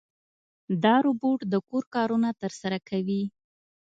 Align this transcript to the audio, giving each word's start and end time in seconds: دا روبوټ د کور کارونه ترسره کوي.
دا 0.83 0.95
روبوټ 1.05 1.39
د 1.51 1.55
کور 1.67 1.83
کارونه 1.95 2.29
ترسره 2.41 2.77
کوي. 2.89 3.23